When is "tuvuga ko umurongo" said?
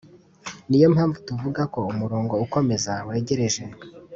1.27-2.33